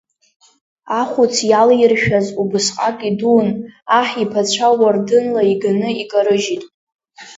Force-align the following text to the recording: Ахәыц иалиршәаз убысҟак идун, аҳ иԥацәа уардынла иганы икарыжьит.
Ахәыц 0.99 1.35
иалиршәаз 1.49 2.27
убысҟак 2.41 2.99
идун, 3.09 3.47
аҳ 3.99 4.09
иԥацәа 4.23 4.67
уардынла 4.79 5.43
иганы 5.51 5.89
икарыжьит. 6.01 6.63